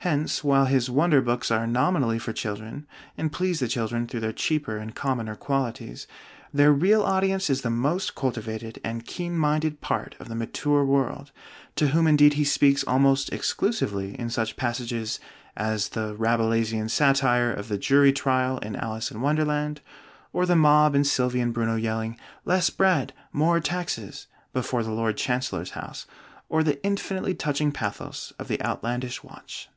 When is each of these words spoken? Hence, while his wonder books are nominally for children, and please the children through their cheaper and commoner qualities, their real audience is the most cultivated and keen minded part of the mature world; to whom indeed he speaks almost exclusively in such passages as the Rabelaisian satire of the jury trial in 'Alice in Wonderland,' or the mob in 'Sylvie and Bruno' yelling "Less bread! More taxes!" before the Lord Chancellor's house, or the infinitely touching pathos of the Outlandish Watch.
Hence, 0.00 0.44
while 0.44 0.66
his 0.66 0.88
wonder 0.88 1.20
books 1.20 1.50
are 1.50 1.66
nominally 1.66 2.20
for 2.20 2.32
children, 2.32 2.86
and 3.18 3.32
please 3.32 3.58
the 3.58 3.66
children 3.66 4.06
through 4.06 4.20
their 4.20 4.32
cheaper 4.32 4.76
and 4.76 4.94
commoner 4.94 5.34
qualities, 5.34 6.06
their 6.54 6.72
real 6.72 7.02
audience 7.02 7.50
is 7.50 7.62
the 7.62 7.70
most 7.70 8.14
cultivated 8.14 8.80
and 8.84 9.04
keen 9.04 9.36
minded 9.36 9.80
part 9.80 10.14
of 10.20 10.28
the 10.28 10.36
mature 10.36 10.84
world; 10.84 11.32
to 11.74 11.88
whom 11.88 12.06
indeed 12.06 12.34
he 12.34 12.44
speaks 12.44 12.84
almost 12.84 13.32
exclusively 13.32 14.16
in 14.16 14.30
such 14.30 14.56
passages 14.56 15.18
as 15.56 15.88
the 15.88 16.14
Rabelaisian 16.14 16.88
satire 16.88 17.50
of 17.52 17.66
the 17.66 17.78
jury 17.78 18.12
trial 18.12 18.58
in 18.58 18.76
'Alice 18.76 19.10
in 19.10 19.20
Wonderland,' 19.20 19.80
or 20.32 20.46
the 20.46 20.54
mob 20.54 20.94
in 20.94 21.02
'Sylvie 21.02 21.40
and 21.40 21.52
Bruno' 21.52 21.74
yelling 21.74 22.16
"Less 22.44 22.70
bread! 22.70 23.12
More 23.32 23.58
taxes!" 23.58 24.28
before 24.52 24.84
the 24.84 24.92
Lord 24.92 25.16
Chancellor's 25.16 25.70
house, 25.70 26.06
or 26.48 26.62
the 26.62 26.80
infinitely 26.84 27.34
touching 27.34 27.72
pathos 27.72 28.32
of 28.38 28.46
the 28.46 28.62
Outlandish 28.62 29.24
Watch. 29.24 29.68